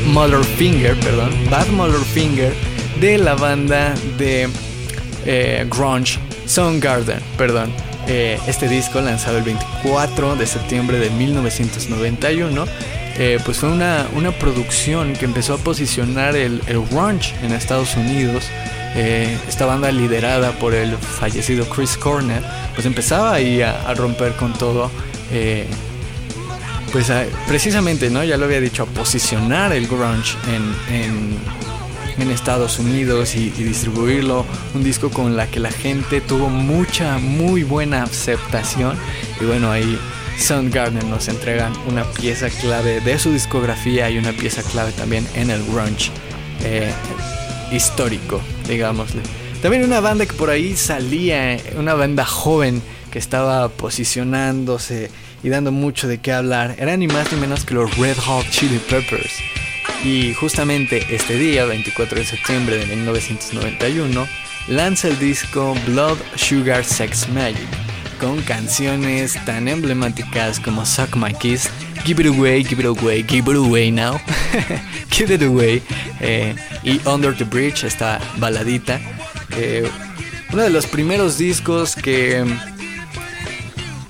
Mother 0.06 0.44
Finger, 0.44 0.94
perdón, 1.00 1.30
Bad 1.50 1.68
Mother 1.68 2.00
Finger 2.00 2.52
de 3.00 3.18
la 3.18 3.34
banda 3.34 3.94
de 4.18 4.48
eh, 5.24 5.66
grunge 5.68 6.18
Soundgarden, 6.46 7.20
perdón. 7.36 7.72
este 8.06 8.68
disco 8.68 9.00
lanzado 9.00 9.38
el 9.38 9.44
24 9.44 10.36
de 10.36 10.46
septiembre 10.46 10.98
de 10.98 11.08
1991 11.10 12.66
pues 13.44 13.58
fue 13.58 13.70
una, 13.70 14.06
una, 14.14 14.32
producción 14.32 15.14
que 15.14 15.24
empezó 15.24 15.54
a 15.54 15.58
posicionar 15.58 16.36
el, 16.36 16.60
el 16.66 16.80
grunge 16.80 17.32
en 17.42 17.52
Estados 17.52 17.96
Unidos 17.96 18.44
eh, 18.96 19.36
esta 19.48 19.66
banda 19.66 19.90
liderada 19.90 20.52
por 20.52 20.72
el 20.72 20.96
fallecido 20.96 21.68
Chris 21.68 21.96
Cornell, 21.96 22.44
pues 22.74 22.86
empezaba 22.86 23.34
ahí 23.34 23.60
a, 23.60 23.92
romper 23.94 24.32
con 24.34 24.52
todo. 24.52 24.90
Pues 26.94 27.10
precisamente, 27.48 28.08
¿no? 28.08 28.22
Ya 28.22 28.36
lo 28.36 28.44
había 28.44 28.60
dicho, 28.60 28.84
a 28.84 28.86
posicionar 28.86 29.72
el 29.72 29.88
grunge 29.88 30.36
en, 30.46 31.34
en, 32.20 32.30
Estados 32.30 32.78
Unidos 32.78 33.34
y, 33.34 33.50
distribuirlo. 33.50 34.46
Un 34.74 34.84
disco 34.84 35.10
con 35.10 35.36
la 35.36 35.48
que 35.48 35.58
la 35.58 35.72
gente 35.72 36.20
tuvo 36.20 36.48
mucha, 36.48 37.18
muy 37.18 37.64
buena 37.64 38.04
aceptación. 38.04 38.96
Y 39.40 39.44
bueno, 39.44 39.72
ahí 39.72 39.98
Soundgarden 40.38 41.10
nos 41.10 41.26
entregan 41.26 41.72
una 41.88 42.04
pieza 42.04 42.48
clave 42.48 43.00
de 43.00 43.18
su 43.18 43.32
discografía 43.32 44.08
y 44.08 44.16
una 44.16 44.30
pieza 44.30 44.62
clave 44.62 44.92
también 44.92 45.26
en 45.34 45.50
el 45.50 45.64
grunge. 45.64 46.12
Eh, 46.62 46.92
histórico, 47.72 48.40
digámosle. 48.68 49.20
También 49.60 49.82
una 49.82 49.98
banda 49.98 50.26
que 50.26 50.34
por 50.34 50.48
ahí 50.48 50.76
salía, 50.76 51.58
una 51.76 51.94
banda 51.94 52.24
joven 52.24 52.80
que 53.10 53.18
estaba 53.18 53.68
posicionándose 53.68 55.10
y 55.44 55.50
dando 55.50 55.70
mucho 55.70 56.08
de 56.08 56.18
qué 56.18 56.32
hablar, 56.32 56.74
era 56.78 56.96
ni 56.96 57.06
más 57.06 57.30
ni 57.30 57.38
menos 57.38 57.66
que 57.66 57.74
los 57.74 57.94
Red 57.98 58.16
Hot 58.16 58.48
Chili 58.48 58.78
Peppers. 58.78 59.34
Y 60.02 60.32
justamente 60.32 61.06
este 61.14 61.38
día, 61.38 61.66
24 61.66 62.18
de 62.18 62.24
septiembre 62.24 62.78
de 62.78 62.86
1991, 62.86 64.26
lanza 64.68 65.08
el 65.08 65.18
disco 65.18 65.76
Blood 65.86 66.16
Sugar 66.36 66.82
Sex 66.82 67.28
Magic, 67.28 67.68
con 68.18 68.40
canciones 68.42 69.36
tan 69.44 69.68
emblemáticas 69.68 70.58
como 70.58 70.86
Suck 70.86 71.14
My 71.14 71.34
Kiss, 71.34 71.68
Give 72.06 72.22
It 72.22 72.34
Away, 72.34 72.64
Give 72.64 72.80
It 72.80 72.98
Away, 72.98 73.22
Give 73.22 73.50
It 73.52 73.58
Away 73.58 73.90
Now, 73.92 74.18
Give 75.10 75.34
It 75.34 75.42
Away, 75.42 75.82
eh, 76.20 76.56
y 76.82 77.00
Under 77.06 77.36
the 77.36 77.44
Bridge, 77.44 77.84
esta 77.84 78.18
baladita. 78.38 78.98
Eh, 79.58 79.86
uno 80.54 80.62
de 80.62 80.70
los 80.70 80.86
primeros 80.86 81.36
discos 81.36 81.96
que, 81.96 82.44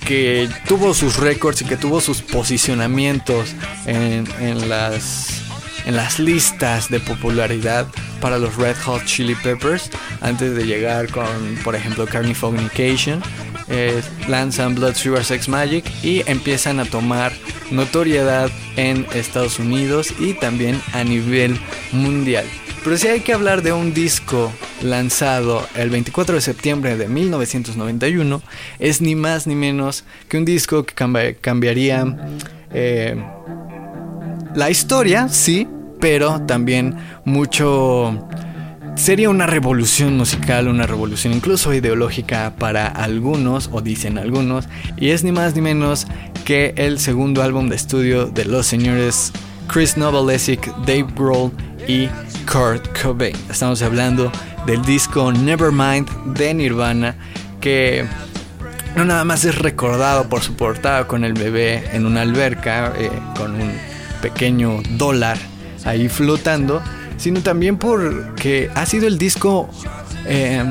que 0.05 0.47
tuvo 0.67 0.93
sus 0.93 1.17
récords 1.17 1.61
y 1.61 1.65
que 1.65 1.77
tuvo 1.77 1.99
sus 1.99 2.21
posicionamientos 2.21 3.55
en, 3.85 4.25
en, 4.39 4.69
las, 4.69 5.41
en 5.85 5.95
las 5.95 6.19
listas 6.19 6.89
de 6.89 6.99
popularidad 6.99 7.87
para 8.21 8.37
los 8.37 8.55
Red 8.55 8.77
Hot 8.85 9.03
Chili 9.05 9.35
Peppers 9.35 9.89
antes 10.21 10.55
de 10.55 10.65
llegar 10.65 11.09
con, 11.09 11.25
por 11.63 11.75
ejemplo, 11.75 12.05
Carnifognication. 12.05 13.21
Eh, 13.67 14.01
lanzan 14.27 14.75
Blood 14.75 14.93
Sugar 14.93 15.25
Sex 15.25 15.49
Magic 15.49 15.83
y 16.03 16.21
empiezan 16.29 16.79
a 16.79 16.85
tomar 16.85 17.33
notoriedad 17.71 18.51
en 18.75 19.07
Estados 19.15 19.57
Unidos 19.57 20.13
y 20.19 20.33
también 20.33 20.79
a 20.93 21.03
nivel 21.03 21.59
mundial. 21.91 22.45
Pero 22.83 22.97
si 22.97 23.07
hay 23.07 23.21
que 23.21 23.33
hablar 23.33 23.63
de 23.63 23.73
un 23.73 23.95
disco 23.95 24.53
lanzado 24.85 25.67
el 25.75 25.89
24 25.89 26.35
de 26.35 26.41
septiembre 26.41 26.97
de 26.97 27.07
1991, 27.07 28.41
es 28.79 29.01
ni 29.01 29.15
más 29.15 29.47
ni 29.47 29.55
menos 29.55 30.03
que 30.29 30.37
un 30.37 30.45
disco 30.45 30.85
que 30.85 31.35
cambiaría 31.41 32.15
eh, 32.71 33.15
la 34.55 34.69
historia, 34.69 35.27
sí, 35.29 35.67
pero 35.99 36.41
también 36.41 36.95
mucho 37.25 38.27
Sería 38.95 39.29
una 39.29 39.45
revolución 39.45 40.15
musical, 40.15 40.69
una 40.69 40.87
revolución 40.87 41.33
incluso 41.33 41.73
ideológica 41.73 42.53
para 42.57 42.87
algunos, 42.87 43.69
o 43.73 43.81
dicen 43.81 44.17
algunos, 44.17 44.69
y 44.95 45.09
es 45.09 45.23
ni 45.23 45.33
más 45.33 45.53
ni 45.53 45.61
menos 45.61 46.07
que 46.45 46.73
el 46.77 46.97
segundo 46.99 47.43
álbum 47.43 47.67
de 47.67 47.75
estudio 47.75 48.25
de 48.25 48.45
los 48.45 48.65
señores 48.65 49.33
Chris 49.67 49.97
Novoselic, 49.97 50.73
Dave 50.85 51.07
Grohl 51.13 51.51
y 51.89 52.07
Kurt 52.49 52.87
Cobain. 52.99 53.35
Estamos 53.49 53.81
hablando 53.81 54.31
del 54.65 54.83
disco 54.83 55.31
Nevermind 55.31 56.09
de 56.33 56.53
Nirvana, 56.53 57.15
que 57.61 58.05
no 58.95 59.05
nada 59.05 59.23
más 59.23 59.45
es 59.45 59.57
recordado 59.57 60.29
por 60.29 60.41
su 60.41 60.55
portada 60.55 61.07
con 61.07 61.23
el 61.23 61.33
bebé 61.33 61.83
en 61.93 62.05
una 62.05 62.21
alberca, 62.21 62.93
eh, 62.97 63.09
con 63.37 63.53
un 63.55 63.71
pequeño 64.21 64.81
dólar 64.91 65.37
ahí 65.83 66.09
flotando, 66.09 66.81
sino 67.17 67.41
también 67.41 67.77
porque 67.77 68.69
ha 68.73 68.85
sido 68.85 69.07
el 69.07 69.17
disco 69.17 69.69
eh, 70.25 70.63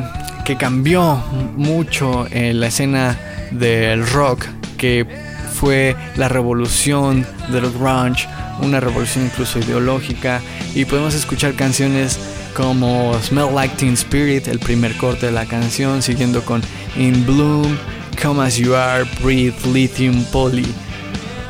que 0.44 0.56
cambió 0.56 1.16
mucho 1.56 2.26
en 2.30 2.60
la 2.60 2.66
escena 2.66 3.18
del 3.50 4.06
rock, 4.06 4.46
que 4.76 5.06
fue 5.54 5.96
la 6.16 6.28
revolución 6.28 7.24
del 7.50 7.70
grunge, 7.70 8.28
una 8.60 8.80
revolución 8.80 9.24
incluso 9.24 9.58
ideológica, 9.58 10.40
y 10.74 10.84
podemos 10.84 11.14
escuchar 11.14 11.54
canciones 11.54 12.18
como 12.54 13.14
Smell 13.20 13.54
Like 13.54 13.76
Teen 13.76 13.94
Spirit, 13.94 14.48
el 14.48 14.58
primer 14.58 14.96
corte 14.96 15.26
de 15.26 15.32
la 15.32 15.44
canción, 15.44 16.02
siguiendo 16.02 16.44
con 16.44 16.62
In 16.96 17.24
Bloom, 17.26 17.76
Come 18.22 18.42
As 18.44 18.56
You 18.56 18.74
Are, 18.74 19.04
Breathe, 19.22 19.54
Lithium, 19.72 20.24
Poly. 20.32 20.66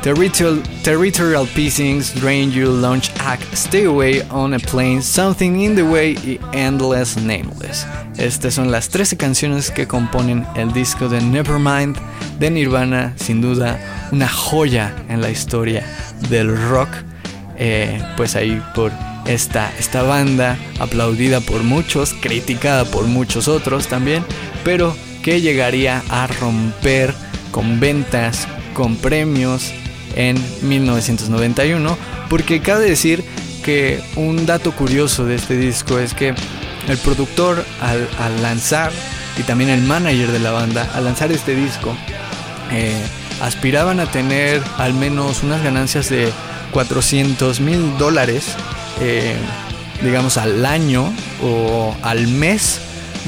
Territorial, 0.01 0.61
territorial 0.83 1.47
Pissings, 1.47 2.13
Drain 2.21 2.51
You, 2.51 2.71
Launch 2.71 3.09
Act, 3.19 3.43
Stay 3.53 3.85
Away 3.85 4.21
on 4.29 4.53
a 4.53 4.59
Plane, 4.59 5.01
Something 5.01 5.61
in 5.61 5.75
the 5.75 5.83
Way 5.83 6.15
y 6.23 6.39
Endless 6.53 7.17
Nameless. 7.17 7.87
Estas 8.17 8.53
son 8.53 8.71
las 8.71 8.89
13 8.89 9.17
canciones 9.17 9.71
que 9.71 9.87
componen 9.87 10.45
el 10.55 10.71
disco 10.73 11.09
de 11.09 11.21
Nevermind 11.21 11.97
de 12.39 12.51
Nirvana, 12.51 13.13
sin 13.15 13.41
duda 13.41 13.79
una 14.11 14.27
joya 14.27 14.95
en 15.09 15.21
la 15.21 15.29
historia 15.31 15.83
del 16.29 16.55
rock. 16.69 16.89
Eh, 17.57 17.99
pues 18.15 18.35
ahí 18.35 18.61
por 18.75 18.91
esta, 19.27 19.73
esta 19.77 20.03
banda, 20.03 20.57
aplaudida 20.79 21.41
por 21.41 21.63
muchos, 21.63 22.13
criticada 22.13 22.85
por 22.85 23.05
muchos 23.05 23.47
otros 23.47 23.87
también, 23.87 24.23
pero 24.63 24.95
que 25.23 25.41
llegaría 25.41 26.03
a 26.09 26.27
romper 26.27 27.13
con 27.51 27.79
ventas, 27.79 28.47
con 28.73 28.95
premios, 28.97 29.73
en 30.15 30.37
1991, 30.61 31.97
porque 32.29 32.61
cabe 32.61 32.89
decir 32.89 33.23
que 33.63 34.01
un 34.15 34.45
dato 34.45 34.71
curioso 34.71 35.25
de 35.25 35.35
este 35.35 35.57
disco 35.57 35.99
es 35.99 36.13
que 36.13 36.33
el 36.87 36.97
productor 36.97 37.63
al, 37.81 38.41
lanzar 38.41 38.91
y 39.37 39.43
también 39.43 39.69
el 39.69 39.81
manager 39.81 40.31
de 40.31 40.39
la 40.39 40.51
banda 40.51 40.89
al 40.93 41.03
lanzar 41.03 41.31
este 41.31 41.55
disco 41.55 41.95
eh, 42.71 42.93
aspiraban 43.41 43.99
a 43.99 44.05
tener 44.05 44.61
al 44.77 44.93
menos 44.93 45.43
unas 45.43 45.63
ganancias 45.63 46.09
de 46.09 46.31
400 46.71 47.59
mil 47.59 47.97
dólares 47.97 48.55
eh, 49.01 49.35
digamos 50.03 50.37
al 50.37 50.65
año 50.65 51.11
o 51.43 51.95
al 52.01 52.27
mes 52.27 52.79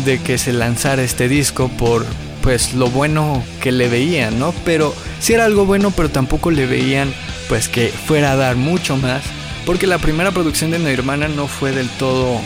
de 0.05 0.19
que 0.19 0.37
se 0.37 0.53
lanzara 0.53 1.03
este 1.03 1.27
disco 1.27 1.69
por 1.69 2.05
pues 2.41 2.73
lo 2.73 2.89
bueno 2.89 3.43
que 3.61 3.71
le 3.71 3.89
veían, 3.89 4.39
¿no? 4.39 4.53
Pero 4.63 4.95
si 5.19 5.33
era 5.33 5.45
algo 5.45 5.65
bueno, 5.65 5.91
pero 5.91 6.09
tampoco 6.09 6.51
le 6.51 6.65
veían 6.65 7.13
pues 7.49 7.67
que 7.67 7.89
fuera 7.89 8.31
a 8.31 8.35
dar 8.35 8.55
mucho 8.55 8.95
más 8.97 9.21
porque 9.65 9.85
la 9.85 9.97
primera 9.97 10.31
producción 10.31 10.71
de 10.71 10.79
Nirvana 10.79 11.27
no 11.27 11.47
fue 11.47 11.73
del 11.73 11.89
todo 11.89 12.39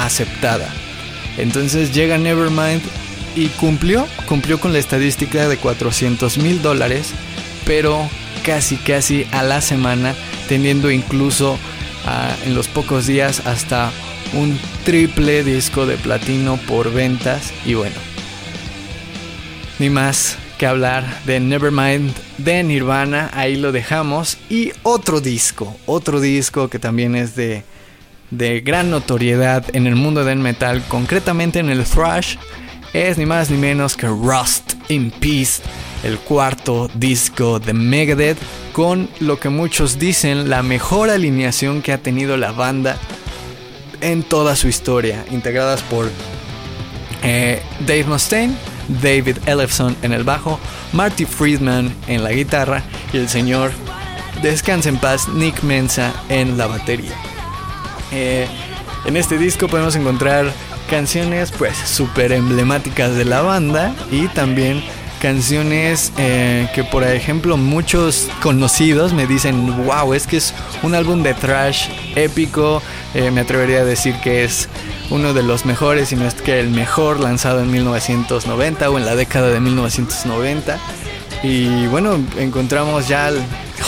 aceptada. 0.00 0.68
Entonces 1.38 1.94
llega 1.94 2.18
Nevermind 2.18 2.82
y 3.36 3.46
cumplió, 3.48 4.06
cumplió 4.26 4.58
con 4.58 4.72
la 4.72 4.80
estadística 4.80 5.48
de 5.48 5.56
400 5.56 6.38
mil 6.38 6.60
dólares, 6.60 7.12
pero 7.64 8.08
casi 8.44 8.76
casi 8.76 9.26
a 9.30 9.42
la 9.42 9.60
semana, 9.60 10.14
teniendo 10.48 10.90
incluso 10.90 11.56
en 12.44 12.54
los 12.54 12.68
pocos 12.68 13.06
días 13.06 13.46
hasta 13.46 13.90
un 14.32 14.58
triple 14.84 15.44
disco 15.44 15.86
de 15.86 15.96
platino 15.96 16.56
por 16.56 16.92
ventas. 16.92 17.52
Y 17.64 17.74
bueno, 17.74 17.96
ni 19.78 19.90
más 19.90 20.38
que 20.58 20.66
hablar 20.66 21.04
de 21.24 21.40
Nevermind 21.40 22.14
de 22.38 22.62
Nirvana, 22.62 23.30
ahí 23.34 23.56
lo 23.56 23.72
dejamos. 23.72 24.38
Y 24.48 24.72
otro 24.82 25.20
disco, 25.20 25.76
otro 25.86 26.20
disco 26.20 26.68
que 26.68 26.78
también 26.78 27.14
es 27.14 27.34
de 27.36 27.64
de 28.30 28.60
gran 28.60 28.90
notoriedad 28.90 29.64
en 29.74 29.86
el 29.86 29.96
mundo 29.96 30.24
del 30.24 30.38
metal, 30.38 30.82
concretamente 30.88 31.58
en 31.58 31.68
el 31.68 31.84
thrash, 31.84 32.36
es 32.92 33.18
ni 33.18 33.26
más 33.26 33.50
ni 33.50 33.56
menos 33.56 33.96
que 33.96 34.06
Rust 34.06 34.74
in 34.88 35.10
Peace, 35.10 35.62
el 36.02 36.18
cuarto 36.18 36.88
disco 36.94 37.58
de 37.58 37.72
Megadeth, 37.72 38.38
con 38.72 39.08
lo 39.20 39.38
que 39.38 39.48
muchos 39.48 39.98
dicen 39.98 40.48
la 40.48 40.62
mejor 40.62 41.10
alineación 41.10 41.82
que 41.82 41.92
ha 41.92 41.98
tenido 41.98 42.36
la 42.36 42.52
banda 42.52 42.98
en 44.00 44.22
toda 44.22 44.56
su 44.56 44.68
historia, 44.68 45.24
integradas 45.30 45.82
por 45.82 46.10
eh, 47.22 47.62
Dave 47.80 48.04
Mustaine, 48.04 48.54
David 49.02 49.38
Ellefson 49.46 49.96
en 50.02 50.12
el 50.12 50.24
bajo, 50.24 50.58
Marty 50.92 51.26
Friedman 51.26 51.94
en 52.06 52.24
la 52.24 52.32
guitarra 52.32 52.82
y 53.12 53.18
el 53.18 53.28
señor 53.28 53.72
Descansa 54.42 54.88
en 54.88 54.96
paz 54.96 55.28
Nick 55.28 55.62
Mensa 55.62 56.14
en 56.30 56.56
la 56.56 56.66
batería. 56.66 57.12
Eh, 58.10 58.48
en 59.04 59.16
este 59.18 59.36
disco 59.36 59.68
podemos 59.68 59.96
encontrar 59.96 60.50
canciones 60.88 61.52
pues 61.52 61.76
súper 61.76 62.32
emblemáticas 62.32 63.14
de 63.14 63.26
la 63.26 63.42
banda 63.42 63.94
y 64.10 64.28
también 64.28 64.82
canciones 65.20 66.12
eh, 66.18 66.68
que 66.74 66.82
por 66.82 67.04
ejemplo 67.04 67.56
muchos 67.56 68.28
conocidos 68.42 69.12
me 69.12 69.26
dicen 69.26 69.84
wow 69.84 70.14
es 70.14 70.26
que 70.26 70.38
es 70.38 70.54
un 70.82 70.94
álbum 70.94 71.22
de 71.22 71.34
thrash 71.34 71.88
épico 72.16 72.82
eh, 73.14 73.30
me 73.30 73.42
atrevería 73.42 73.80
a 73.80 73.84
decir 73.84 74.16
que 74.22 74.42
es 74.44 74.68
uno 75.10 75.34
de 75.34 75.42
los 75.42 75.66
mejores 75.66 76.10
y 76.12 76.16
no 76.16 76.26
es 76.26 76.34
que 76.34 76.58
el 76.58 76.70
mejor 76.70 77.20
lanzado 77.20 77.60
en 77.60 77.70
1990 77.70 78.90
o 78.90 78.98
en 78.98 79.04
la 79.04 79.14
década 79.14 79.50
de 79.50 79.60
1990 79.60 80.78
y 81.42 81.86
bueno 81.86 82.18
encontramos 82.38 83.06
ya 83.06 83.28
el 83.28 83.40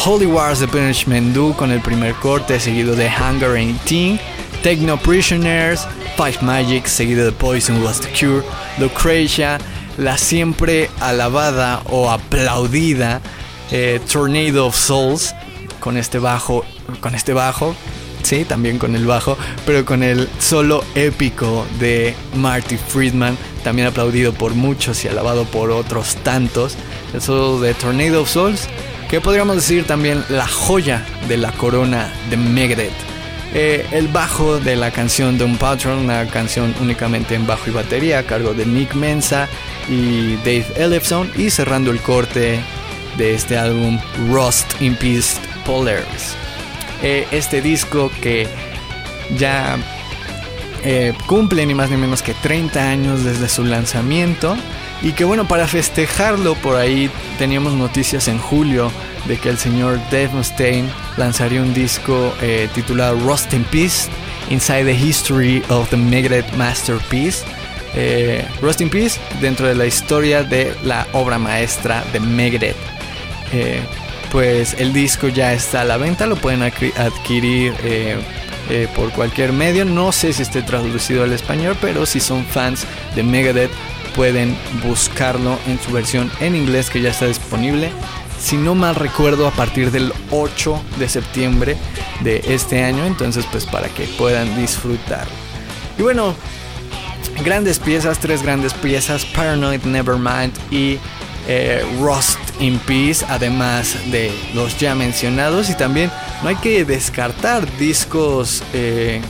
Holy 0.05 0.27
Wars 0.27 0.61
The 0.61 0.69
Punishment 0.69 1.35
Do 1.35 1.55
con 1.55 1.71
el 1.71 1.81
primer 1.81 2.15
corte 2.15 2.61
seguido 2.61 2.95
de 2.95 3.09
Hunger 3.09 3.55
18 3.55 4.23
Techno 4.63 4.97
Prisoners 4.99 5.87
Five 6.17 6.39
Magic 6.43 6.87
seguido 6.87 7.25
de 7.25 7.33
Poison 7.33 7.83
Was 7.83 8.01
the 8.01 8.09
Cure 8.11 8.45
Lucretia 8.79 9.59
la 9.99 10.19
siempre 10.19 10.91
alabada 11.01 11.83
o 11.91 12.11
aplaudida 12.11 13.21
eh, 13.71 14.01
Tornado 14.11 14.67
of 14.67 14.77
Souls 14.77 15.35
con 15.81 15.97
este 15.97 16.19
bajo, 16.19 16.65
con 17.01 17.15
este 17.15 17.33
bajo, 17.33 17.75
sí, 18.23 18.45
también 18.45 18.79
con 18.79 18.95
el 18.95 19.07
bajo, 19.07 19.37
pero 19.67 19.85
con 19.85 20.03
el 20.03 20.29
solo 20.39 20.85
épico 20.95 21.67
de 21.81 22.15
Marty 22.37 22.77
Friedman, 22.77 23.37
también 23.65 23.89
aplaudido 23.89 24.33
por 24.33 24.55
muchos 24.55 25.05
y 25.05 25.09
alabado 25.09 25.45
por 25.45 25.71
otros 25.71 26.17
tantos, 26.17 26.77
el 27.15 27.21
solo 27.21 27.61
de 27.61 27.75
Tornado 27.75 28.23
of 28.23 28.31
Souls, 28.31 28.69
que 29.11 29.21
podríamos 29.21 29.57
decir 29.57 29.87
también 29.87 30.25
la 30.29 30.47
joya 30.47 31.05
de 31.29 31.37
la 31.37 31.53
corona 31.53 32.13
de 32.31 32.37
Megadeth. 32.37 32.93
Eh, 33.55 33.87
el 33.93 34.09
bajo 34.09 34.59
de 34.59 34.77
la 34.77 34.91
canción 34.91 35.37
Don 35.37 35.59
Patron, 35.59 35.99
una 35.99 36.27
canción 36.29 36.75
únicamente 36.81 37.35
en 37.35 37.47
bajo 37.47 37.69
y 37.69 37.73
batería 37.73 38.21
a 38.21 38.23
cargo 38.23 38.55
de 38.55 38.65
Nick 38.65 38.95
Mensa 38.95 39.47
y 39.89 40.37
Dave 40.37 40.67
Ellefson 40.77 41.31
y 41.37 41.51
cerrando 41.51 41.91
el 41.91 42.01
corte 42.01 42.61
de 43.17 43.35
este 43.35 43.57
álbum 43.59 43.99
Rust 44.31 44.81
in 44.81 44.97
Peace 44.97 45.39
Polaris. 45.65 46.35
Eh, 47.03 47.27
este 47.33 47.61
disco 47.61 48.11
que 48.21 48.49
ya 49.37 49.77
eh, 50.85 51.13
cumple 51.27 51.67
ni 51.67 51.75
más 51.75 51.91
ni 51.91 51.97
menos 51.97 52.23
que 52.23 52.35
30 52.35 52.89
años 52.89 53.25
desde 53.25 53.49
su 53.49 53.65
lanzamiento 53.65 54.57
y 55.03 55.13
que 55.13 55.25
bueno, 55.25 55.47
para 55.49 55.67
festejarlo 55.67 56.55
por 56.55 56.77
ahí 56.77 57.11
teníamos 57.39 57.75
noticias 57.75 58.29
en 58.29 58.39
julio 58.39 58.91
de 59.27 59.37
que 59.37 59.49
el 59.49 59.59
señor 59.59 59.99
Dave 60.11 60.31
Mustaine 60.33 60.89
lanzaría 61.17 61.61
un 61.61 61.75
disco 61.75 62.35
eh, 62.41 62.69
titulado 62.75 63.19
Rust 63.21 63.53
in 63.53 63.65
Peace, 63.65 64.09
Inside 64.51 64.85
the 64.85 64.95
History 64.95 65.63
of 65.69 65.89
the 65.91 65.97
Megadeth 65.97 66.53
Masterpiece. 66.57 67.45
Eh, 67.95 68.45
Rust 68.61 68.81
in 68.81 68.89
Peace 68.89 69.21
dentro 69.41 69.67
de 69.67 69.75
la 69.75 69.87
historia 69.87 70.43
de 70.43 70.75
la 70.85 71.07
obra 71.13 71.39
maestra 71.39 72.05
de 72.13 72.21
Megadeth. 72.21 72.77
Eh, 73.53 73.81
pues 74.31 74.75
el 74.79 74.93
disco 74.93 75.29
ya 75.29 75.53
está 75.53 75.83
a 75.83 75.85
la 75.85 75.99
venta, 75.99 76.27
lo 76.27 76.37
pueden 76.37 76.63
adquirir 76.63 77.75
por 78.95 79.13
cualquier 79.13 79.53
medio. 79.53 79.85
No 79.85 80.11
sé 80.11 80.33
si 80.33 80.41
esté 80.41 80.63
traducido 80.63 81.23
al 81.23 81.33
español, 81.33 81.77
pero 81.83 82.07
si 82.07 82.19
son 82.19 82.47
fans 82.47 82.87
de 83.15 83.23
Megadeth 83.23 83.71
pueden 84.17 84.57
buscarlo 84.83 85.59
en 85.67 85.79
su 85.79 85.93
versión 85.93 86.31
en 86.41 86.57
inglés 86.57 86.89
que 86.89 87.03
ya 87.03 87.11
está 87.11 87.27
disponible 87.27 87.91
si 88.43 88.57
no 88.57 88.75
mal 88.75 88.97
recuerdo, 88.97 89.47
a 89.47 89.53
partir 89.53 89.93
del 89.93 90.13
8 90.31 90.83
de 90.99 91.09
septiembre 91.09 91.77
de 92.21 92.43
este 92.49 92.83
año. 92.83 93.07
Entonces, 93.07 93.47
pues 93.51 93.65
para 93.67 93.89
que 93.89 94.05
puedan 94.19 94.57
disfrutar. 94.57 95.27
Y 95.97 96.03
bueno, 96.03 96.35
grandes 97.43 97.79
piezas, 97.79 98.19
tres 98.19 98.43
grandes 98.43 98.75
piezas, 98.75 99.25
Paranoid 99.25 99.83
Nevermind 99.85 100.53
y 100.71 100.99
eh, 101.49 101.85
Rust 102.01 102.39
in 102.61 102.79
Peace, 102.81 103.25
además 103.29 103.97
de 104.11 104.33
los 104.55 104.79
ya 104.79 104.95
mencionados. 104.95 105.71
Y 105.71 105.75
también 105.77 106.11
no 106.43 106.49
hay 106.49 106.57
que 106.57 106.85
descartar 106.85 107.67
discos, 107.79 108.63
eh, 108.73 109.21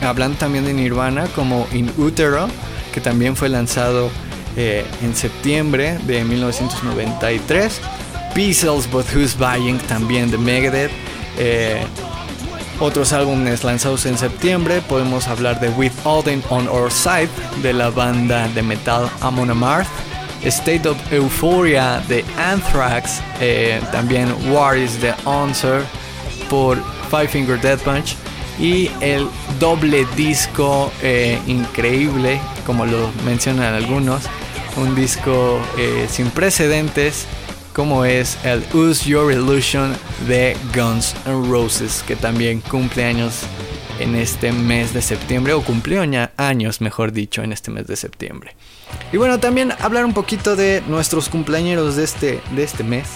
hablando 0.00 0.38
también 0.38 0.64
de 0.64 0.72
Nirvana, 0.72 1.26
como 1.34 1.66
In 1.72 1.90
Utero, 1.98 2.48
que 2.92 3.00
también 3.00 3.36
fue 3.36 3.48
lanzado 3.48 4.10
eh, 4.56 4.84
en 5.02 5.14
septiembre 5.14 5.98
de 6.06 6.24
1993. 6.24 7.80
Pixels, 8.34 8.90
But 8.90 9.06
Who's 9.14 9.36
Buying 9.36 9.78
también 9.80 10.30
de 10.30 10.38
Megadeth. 10.38 10.92
Eh, 12.80 12.84
otros 12.84 13.12
álbumes 13.12 13.64
lanzados 13.64 14.06
en 14.06 14.16
septiembre, 14.16 14.80
podemos 14.88 15.28
hablar 15.28 15.60
de 15.60 15.68
With 15.70 15.92
Odin 16.04 16.42
on 16.50 16.68
Our 16.68 16.90
Side 16.90 17.28
de 17.62 17.72
la 17.72 17.90
banda 17.90 18.48
de 18.48 18.62
metal 18.62 19.10
Amon 19.20 19.50
Amarth, 19.50 19.88
State 20.42 20.88
of 20.88 20.96
Euphoria 21.12 22.02
de 22.08 22.24
Anthrax, 22.38 23.20
eh, 23.40 23.80
también 23.92 24.34
War 24.50 24.76
is 24.76 24.98
the 24.98 25.14
Answer 25.26 25.82
por 26.48 26.78
Five 27.10 27.28
Finger 27.28 27.60
Death 27.60 27.82
Punch 27.82 28.16
y 28.58 28.90
el 29.00 29.28
doble 29.58 30.06
disco 30.16 30.90
eh, 31.02 31.38
increíble, 31.46 32.40
como 32.66 32.86
lo 32.86 33.10
mencionan 33.24 33.74
algunos, 33.74 34.22
un 34.76 34.94
disco 34.94 35.60
sin 36.08 36.30
precedentes 36.30 37.26
como 37.74 38.04
es 38.04 38.38
el 38.44 38.62
Use 38.74 39.08
Your 39.08 39.32
Illusion 39.32 39.96
de 40.26 40.56
Guns 40.74 41.14
N' 41.26 41.48
Roses, 41.48 42.04
que 42.06 42.16
también 42.16 42.60
cumple 42.60 43.04
años 43.04 43.42
en 43.98 44.14
este 44.14 44.52
mes 44.52 44.92
de 44.94 45.02
septiembre, 45.02 45.52
o 45.52 45.62
cumplió 45.62 46.02
años, 46.36 46.80
mejor 46.80 47.12
dicho, 47.12 47.42
en 47.42 47.52
este 47.52 47.70
mes 47.70 47.86
de 47.86 47.96
septiembre. 47.96 48.56
Y 49.12 49.16
bueno, 49.18 49.38
también 49.38 49.72
hablar 49.80 50.04
un 50.04 50.14
poquito 50.14 50.56
de 50.56 50.82
nuestros 50.88 51.28
cumpleaños 51.28 51.96
de 51.96 52.04
este, 52.04 52.40
de 52.54 52.62
este 52.62 52.82
mes. 52.82 53.06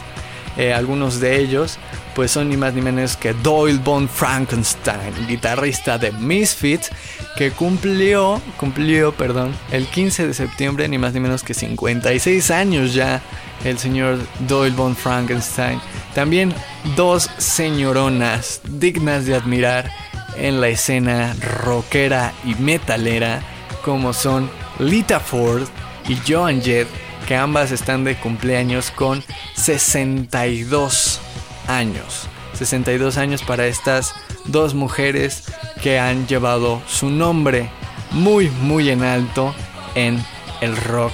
Eh, 0.56 0.72
algunos 0.72 1.18
de 1.18 1.40
ellos, 1.40 1.78
pues 2.14 2.30
son 2.30 2.48
ni 2.48 2.56
más 2.56 2.74
ni 2.74 2.80
menos 2.80 3.16
que 3.16 3.32
Doyle 3.32 3.78
Von 3.78 4.08
Frankenstein, 4.08 5.26
guitarrista 5.26 5.98
de 5.98 6.12
Misfits, 6.12 6.90
que 7.36 7.50
cumplió, 7.50 8.40
cumplió, 8.56 9.12
perdón, 9.12 9.52
el 9.72 9.86
15 9.86 10.28
de 10.28 10.34
septiembre, 10.34 10.88
ni 10.88 10.96
más 10.96 11.12
ni 11.12 11.18
menos 11.18 11.42
que 11.42 11.54
56 11.54 12.52
años 12.52 12.94
ya 12.94 13.20
el 13.64 13.78
señor 13.78 14.18
Doyle 14.40 14.74
von 14.74 14.94
Frankenstein. 14.94 15.80
También 16.14 16.54
dos 16.96 17.30
señoronas 17.38 18.60
dignas 18.64 19.26
de 19.26 19.34
admirar 19.34 19.90
en 20.36 20.60
la 20.60 20.68
escena 20.68 21.34
rockera 21.64 22.32
y 22.44 22.54
metalera, 22.56 23.42
como 23.84 24.12
son 24.12 24.50
Lita 24.78 25.20
Ford 25.20 25.66
y 26.08 26.16
Joan 26.26 26.60
Jett, 26.62 26.88
que 27.26 27.36
ambas 27.36 27.72
están 27.72 28.04
de 28.04 28.16
cumpleaños 28.16 28.90
con 28.90 29.22
62 29.54 31.20
años. 31.68 32.28
62 32.54 33.16
años 33.16 33.42
para 33.42 33.66
estas 33.66 34.14
dos 34.44 34.74
mujeres 34.74 35.44
que 35.82 35.98
han 35.98 36.26
llevado 36.26 36.80
su 36.86 37.10
nombre 37.10 37.68
muy 38.12 38.48
muy 38.48 38.90
en 38.90 39.02
alto 39.02 39.54
en 39.94 40.24
el 40.60 40.76
rock 40.76 41.12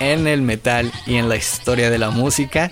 en 0.00 0.26
el 0.26 0.42
metal 0.42 0.92
y 1.06 1.16
en 1.16 1.28
la 1.28 1.36
historia 1.36 1.90
de 1.90 1.98
la 1.98 2.10
música. 2.10 2.70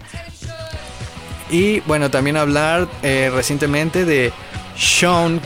Y 1.50 1.80
bueno, 1.80 2.10
también 2.10 2.36
hablar 2.36 2.88
eh, 3.02 3.30
recientemente 3.32 4.04
de 4.04 4.32
Sean 4.76 5.40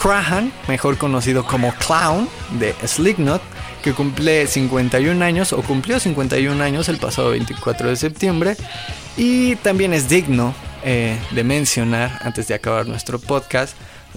Crahan, 0.00 0.52
mejor 0.68 0.98
conocido 0.98 1.44
como 1.44 1.72
Clown, 1.74 2.28
de 2.58 2.74
Slipknot, 2.84 3.40
que 3.82 3.92
cumple 3.92 4.46
51 4.46 5.24
años 5.24 5.52
o 5.52 5.62
cumplió 5.62 6.00
51 6.00 6.62
años 6.62 6.88
el 6.88 6.98
pasado 6.98 7.30
24 7.30 7.88
de 7.88 7.96
septiembre. 7.96 8.56
Y 9.16 9.56
también 9.56 9.94
es 9.94 10.08
digno 10.08 10.54
eh, 10.84 11.18
de 11.30 11.44
mencionar, 11.44 12.18
antes 12.22 12.48
de 12.48 12.54
acabar 12.54 12.86
nuestro 12.86 13.18
podcast, 13.18 13.74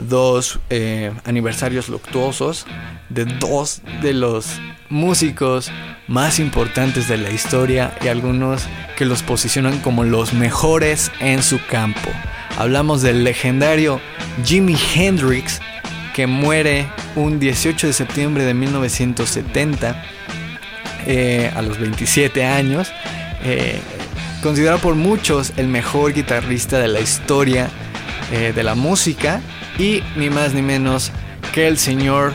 dos 0.08 0.60
eh, 0.70 1.12
aniversarios 1.26 1.90
luctuosos 1.90 2.66
de 3.10 3.26
dos 3.26 3.82
de 4.02 4.14
los 4.14 4.60
músicos 4.90 5.72
más 6.08 6.40
importantes 6.40 7.08
de 7.08 7.18
la 7.18 7.32
historia 7.32 7.94
y 8.02 8.08
algunos 8.08 8.64
que 8.98 9.06
los 9.06 9.24
posicionan 9.24 9.80
como 9.80 10.04
los 10.04 10.34
mejores 10.34 11.12
en 11.20 11.44
su 11.44 11.60
campo. 11.68 12.10
Hablamos 12.58 13.02
del 13.02 13.24
legendario 13.24 14.00
Jimi 14.44 14.78
Hendrix, 14.96 15.60
que 16.14 16.28
muere 16.28 16.88
un 17.16 17.40
18 17.40 17.88
de 17.88 17.94
septiembre 17.94 18.44
de 18.44 18.54
1970 18.54 20.04
eh, 21.06 21.52
a 21.56 21.62
los 21.62 21.78
27 21.78 22.46
años. 22.46 22.92
Eh, 23.44 23.80
considerado 24.42 24.80
por 24.80 24.96
muchos 24.96 25.54
el 25.58 25.68
mejor 25.68 26.14
guitarrista 26.14 26.80
de 26.80 26.88
la 26.88 27.00
historia 27.00 27.70
de 28.30 28.62
la 28.62 28.76
música 28.76 29.42
y 29.80 30.04
ni 30.15 30.30
más 30.30 30.54
ni 30.54 30.62
menos 30.62 31.12
que 31.54 31.68
el 31.68 31.78
señor 31.78 32.34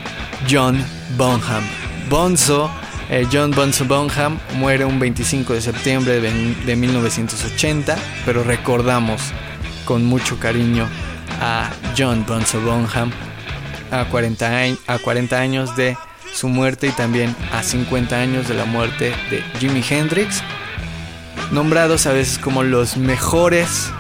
John 0.51 0.83
Bonham. 1.17 1.63
Bonzo, 2.09 2.71
eh, 3.11 3.27
John 3.31 3.53
Bonzo 3.53 3.85
Bonham 3.85 4.39
muere 4.57 4.85
un 4.85 4.99
25 4.99 5.53
de 5.53 5.61
septiembre 5.61 6.21
de, 6.21 6.77
1980, 6.77 7.97
pero 8.25 8.43
recordamos 8.43 9.21
con 9.85 10.05
mucho 10.05 10.39
cariño 10.41 10.89
a 11.41 11.71
John 11.97 12.25
Bonzo 12.27 12.61
Bonham 12.63 13.11
a 13.91 14.07
40, 14.07 14.65
a 14.87 14.99
40 14.99 15.39
años 15.39 15.77
de 15.77 15.97
su 16.33 16.49
muerte 16.49 16.89
y 16.89 16.91
también 16.91 17.37
a 17.53 17.63
50 17.63 18.17
años 18.19 18.49
de 18.49 18.55
la 18.55 18.65
muerte 18.65 19.15
de 19.31 19.43
Jimi 19.61 19.85
Hendrix, 19.89 20.43
nombrados 21.53 22.07
a 22.07 22.13
veces 22.13 22.39
como 22.39 22.63
los 22.63 22.97
mejores 22.97 23.93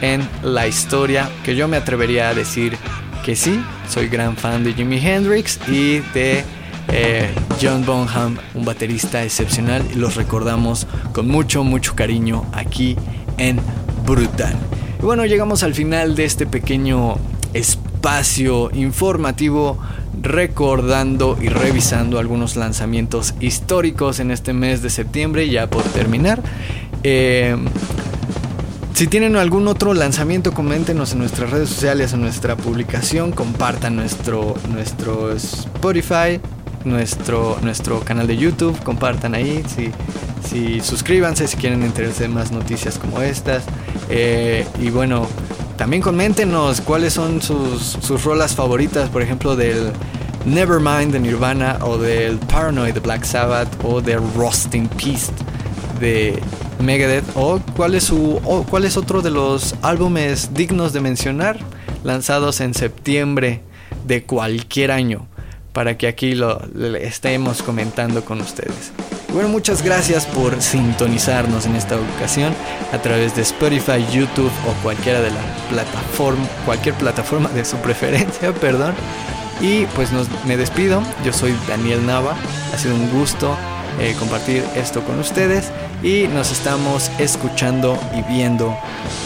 en 0.00 0.28
la 0.42 0.66
historia, 0.66 1.30
que 1.44 1.56
yo 1.56 1.68
me 1.68 1.76
atrevería 1.76 2.28
a 2.28 2.34
decir 2.34 2.76
que 3.24 3.36
sí, 3.36 3.60
soy 3.88 4.08
gran 4.08 4.36
fan 4.36 4.64
de 4.64 4.74
Jimi 4.74 4.98
Hendrix 4.98 5.58
y 5.68 5.98
de 6.14 6.44
eh, 6.88 7.28
John 7.60 7.84
Bonham, 7.84 8.38
un 8.54 8.64
baterista 8.64 9.22
excepcional, 9.22 9.84
y 9.92 9.96
los 9.96 10.14
recordamos 10.14 10.86
con 11.12 11.28
mucho, 11.28 11.64
mucho 11.64 11.94
cariño 11.94 12.46
aquí 12.52 12.96
en 13.36 13.60
Brutal. 14.06 14.56
Y 14.98 15.02
bueno, 15.02 15.26
llegamos 15.26 15.62
al 15.62 15.74
final 15.74 16.14
de 16.14 16.24
este 16.24 16.46
pequeño 16.46 17.16
espacio 17.52 18.70
informativo 18.72 19.78
recordando 20.22 21.38
y 21.40 21.48
revisando 21.48 22.18
algunos 22.18 22.56
lanzamientos 22.56 23.34
históricos 23.40 24.18
en 24.20 24.30
este 24.30 24.52
mes 24.52 24.82
de 24.82 24.90
septiembre, 24.90 25.48
ya 25.48 25.68
por 25.68 25.82
terminar. 25.82 26.42
Eh, 27.02 27.56
si 28.98 29.06
tienen 29.06 29.36
algún 29.36 29.68
otro 29.68 29.94
lanzamiento, 29.94 30.52
coméntenos 30.52 31.12
en 31.12 31.20
nuestras 31.20 31.52
redes 31.52 31.68
sociales, 31.68 32.14
en 32.14 32.20
nuestra 32.20 32.56
publicación, 32.56 33.30
compartan 33.30 33.94
nuestro, 33.94 34.56
nuestro 34.72 35.30
Spotify, 35.30 36.40
nuestro, 36.84 37.58
nuestro 37.62 38.00
canal 38.00 38.26
de 38.26 38.36
YouTube, 38.36 38.76
compartan 38.82 39.36
ahí, 39.36 39.62
si, 39.68 39.92
si 40.48 40.80
suscríbanse 40.80 41.46
si 41.46 41.56
quieren 41.56 41.84
enterarse 41.84 42.24
de 42.24 42.28
más 42.28 42.50
noticias 42.50 42.98
como 42.98 43.22
estas. 43.22 43.62
Eh, 44.08 44.66
y 44.80 44.90
bueno, 44.90 45.28
también 45.76 46.02
coméntenos 46.02 46.80
cuáles 46.80 47.12
son 47.12 47.40
sus, 47.40 47.98
sus 48.00 48.24
rolas 48.24 48.56
favoritas, 48.56 49.10
por 49.10 49.22
ejemplo, 49.22 49.54
del 49.54 49.92
Nevermind 50.44 51.12
de 51.12 51.20
Nirvana 51.20 51.78
o 51.82 51.98
del 51.98 52.38
Paranoid 52.38 52.94
de 52.94 53.00
Black 53.00 53.22
Sabbath 53.22 53.68
o 53.84 54.00
del 54.00 54.18
Rusting 54.34 54.88
Peace 54.88 55.30
de 56.00 56.42
Megadeth 56.80 57.24
o 57.34 57.60
cuál 57.76 57.94
es 57.94 58.04
su 58.04 58.40
cuál 58.70 58.84
es 58.84 58.96
otro 58.96 59.22
de 59.22 59.30
los 59.30 59.74
álbumes 59.82 60.54
dignos 60.54 60.92
de 60.92 61.00
mencionar 61.00 61.58
lanzados 62.04 62.60
en 62.60 62.74
septiembre 62.74 63.62
de 64.06 64.24
cualquier 64.24 64.90
año 64.90 65.26
para 65.72 65.96
que 65.96 66.08
aquí 66.08 66.34
lo, 66.34 66.60
estemos 66.96 67.62
comentando 67.62 68.24
con 68.24 68.40
ustedes. 68.40 68.92
Bueno, 69.32 69.48
muchas 69.48 69.82
gracias 69.82 70.26
por 70.26 70.60
sintonizarnos 70.60 71.66
en 71.66 71.76
esta 71.76 71.96
ocasión 72.16 72.52
a 72.92 72.98
través 72.98 73.36
de 73.36 73.42
Spotify, 73.42 74.04
YouTube 74.12 74.50
o 74.66 74.82
cualquiera 74.82 75.20
de 75.20 75.30
la 75.30 75.40
plataforma, 75.70 76.44
cualquier 76.64 76.94
plataforma 76.94 77.48
de 77.50 77.64
su 77.64 77.76
preferencia, 77.76 78.52
perdón. 78.60 78.94
Y 79.60 79.84
pues 79.94 80.10
me 80.46 80.56
despido, 80.56 81.02
yo 81.24 81.32
soy 81.32 81.54
Daniel 81.68 82.04
Nava, 82.06 82.36
ha 82.72 82.78
sido 82.78 82.94
un 82.94 83.10
gusto 83.10 83.56
eh, 84.00 84.14
compartir 84.18 84.64
esto 84.76 85.02
con 85.02 85.18
ustedes 85.18 85.70
y 86.02 86.26
nos 86.28 86.50
estamos 86.52 87.10
escuchando 87.18 87.98
y 88.16 88.22
viendo 88.32 88.76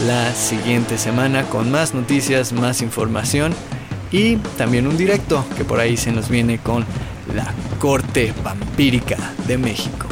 la 0.07 0.33
siguiente 0.33 0.97
semana 0.97 1.43
con 1.43 1.71
más 1.71 1.93
noticias, 1.93 2.53
más 2.53 2.81
información 2.81 3.53
y 4.11 4.37
también 4.57 4.87
un 4.87 4.97
directo 4.97 5.45
que 5.57 5.65
por 5.65 5.79
ahí 5.79 5.97
se 5.97 6.11
nos 6.11 6.29
viene 6.29 6.59
con 6.59 6.85
la 7.35 7.53
Corte 7.79 8.33
Vampírica 8.43 9.17
de 9.47 9.57
México. 9.57 10.07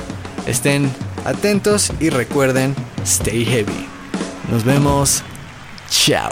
Estén 0.46 0.92
atentos 1.26 1.92
y 2.00 2.10
recuerden, 2.10 2.76
stay 3.04 3.46
heavy. 3.46 3.88
Nos 4.52 4.64
vemos. 4.64 5.24
Chao. 5.90 6.32